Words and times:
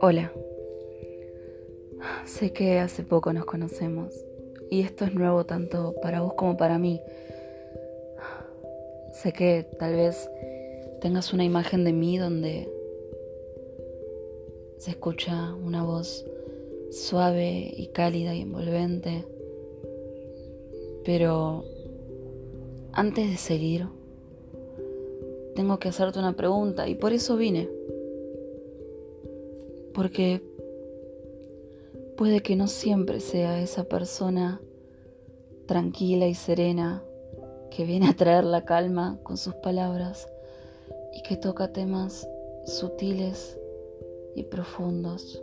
Hola. 0.00 0.32
Sé 2.26 2.52
que 2.52 2.78
hace 2.78 3.02
poco 3.02 3.32
nos 3.32 3.46
conocemos 3.46 4.12
y 4.70 4.82
esto 4.82 5.04
es 5.04 5.14
nuevo 5.14 5.46
tanto 5.46 5.94
para 6.02 6.20
vos 6.20 6.34
como 6.34 6.56
para 6.56 6.78
mí. 6.78 7.00
Sé 9.12 9.32
que 9.32 9.66
tal 9.78 9.94
vez 9.94 10.28
tengas 11.00 11.32
una 11.32 11.44
imagen 11.44 11.84
de 11.84 11.92
mí 11.92 12.18
donde 12.18 12.68
se 14.78 14.90
escucha 14.90 15.54
una 15.54 15.84
voz 15.84 16.26
suave 16.90 17.72
y 17.76 17.86
cálida 17.88 18.34
y 18.34 18.42
envolvente. 18.42 19.24
Pero 21.04 21.64
antes 22.92 23.30
de 23.30 23.36
seguir, 23.36 23.86
tengo 25.54 25.78
que 25.78 25.88
hacerte 25.88 26.18
una 26.18 26.34
pregunta 26.34 26.88
y 26.88 26.94
por 26.94 27.12
eso 27.12 27.36
vine 27.36 27.68
porque 29.92 30.42
puede 32.16 32.40
que 32.40 32.56
no 32.56 32.66
siempre 32.66 33.20
sea 33.20 33.60
esa 33.60 33.84
persona 33.84 34.60
tranquila 35.66 36.26
y 36.26 36.34
serena 36.34 37.02
que 37.70 37.84
viene 37.84 38.08
a 38.08 38.16
traer 38.16 38.44
la 38.44 38.64
calma 38.64 39.18
con 39.22 39.36
sus 39.36 39.54
palabras 39.54 40.28
y 41.14 41.22
que 41.22 41.36
toca 41.36 41.72
temas 41.72 42.28
sutiles 42.66 43.58
y 44.34 44.44
profundos. 44.44 45.42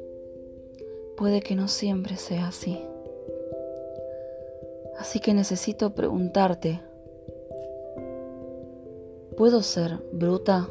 Puede 1.18 1.42
que 1.42 1.56
no 1.56 1.68
siempre 1.68 2.16
sea 2.18 2.48
así. 2.48 2.80
Así 4.98 5.20
que 5.20 5.34
necesito 5.34 5.94
preguntarte, 5.96 6.82
¿puedo 9.40 9.64
ser 9.64 10.00
bruta? 10.12 10.68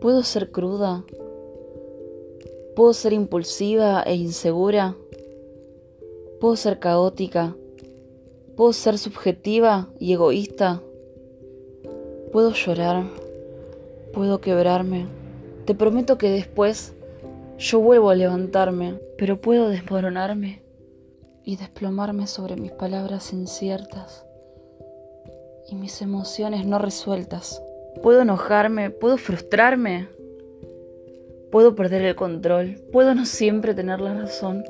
¿Puedo 0.00 0.22
ser 0.22 0.50
cruda? 0.50 1.04
Puedo 2.74 2.94
ser 2.94 3.12
impulsiva 3.12 4.02
e 4.02 4.14
insegura. 4.14 4.96
Puedo 6.40 6.56
ser 6.56 6.78
caótica. 6.78 7.54
Puedo 8.56 8.72
ser 8.72 8.96
subjetiva 8.96 9.90
y 9.98 10.14
egoísta. 10.14 10.80
Puedo 12.32 12.54
llorar. 12.54 13.04
Puedo 14.14 14.40
quebrarme. 14.40 15.06
Te 15.66 15.74
prometo 15.74 16.16
que 16.16 16.30
después 16.30 16.94
yo 17.58 17.78
vuelvo 17.80 18.08
a 18.08 18.14
levantarme, 18.14 18.98
pero 19.18 19.38
puedo 19.38 19.68
desmoronarme 19.68 20.62
y 21.44 21.56
desplomarme 21.56 22.26
sobre 22.26 22.56
mis 22.56 22.72
palabras 22.72 23.34
inciertas 23.34 24.24
y 25.68 25.74
mis 25.76 26.02
emociones 26.02 26.66
no 26.66 26.78
resueltas. 26.78 27.62
Puedo 28.02 28.22
enojarme, 28.22 28.90
puedo 28.90 29.16
frustrarme, 29.16 30.08
Puedo 31.52 31.74
perder 31.74 32.02
el 32.06 32.16
control, 32.16 32.80
puedo 32.92 33.14
no 33.14 33.26
siempre 33.26 33.74
tener 33.74 34.00
la 34.00 34.14
razón. 34.14 34.64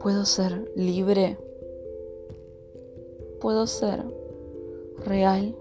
Puedo 0.00 0.26
ser 0.26 0.70
libre. 0.76 1.38
Puedo 3.40 3.66
ser 3.66 4.04
real. 5.06 5.56